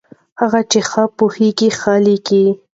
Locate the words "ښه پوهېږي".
0.89-1.69